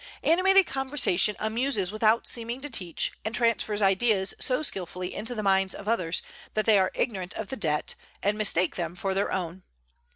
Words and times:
Animated 0.23 0.65
conversation 0.65 1.35
amuses 1.37 1.91
without 1.91 2.27
seeming 2.27 2.59
to 2.61 2.71
teach, 2.71 3.11
and 3.23 3.35
transfers 3.35 3.83
ideas 3.83 4.33
so 4.39 4.63
skilfully 4.63 5.13
into 5.13 5.35
the 5.35 5.43
minds 5.43 5.75
of 5.75 5.87
others 5.87 6.23
that 6.55 6.65
they 6.65 6.79
are 6.79 6.89
ignorant 6.95 7.35
of 7.35 7.51
the 7.51 7.55
debt, 7.55 7.93
and 8.23 8.35
mistake 8.35 8.77
them 8.77 8.95
for 8.95 9.13
their 9.13 9.31
own. 9.31 9.61